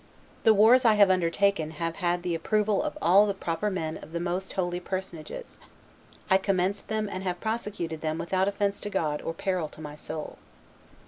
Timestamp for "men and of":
3.69-4.13